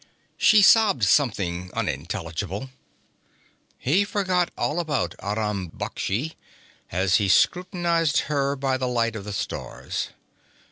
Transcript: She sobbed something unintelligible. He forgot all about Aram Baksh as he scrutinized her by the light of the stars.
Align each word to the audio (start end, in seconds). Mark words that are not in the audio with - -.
She 0.39 0.63
sobbed 0.63 1.03
something 1.03 1.69
unintelligible. 1.75 2.71
He 3.77 4.03
forgot 4.03 4.49
all 4.57 4.79
about 4.79 5.13
Aram 5.21 5.67
Baksh 5.69 6.33
as 6.91 7.17
he 7.17 7.27
scrutinized 7.27 8.21
her 8.21 8.55
by 8.55 8.77
the 8.77 8.87
light 8.87 9.15
of 9.15 9.25
the 9.25 9.31
stars. 9.33 10.09